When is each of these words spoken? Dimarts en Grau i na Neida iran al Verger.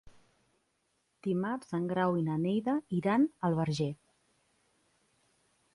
Dimarts 1.27 1.75
en 1.79 1.85
Grau 1.91 2.17
i 2.23 2.25
na 2.31 2.39
Neida 2.47 2.75
iran 3.01 3.29
al 3.49 3.61
Verger. 3.61 3.91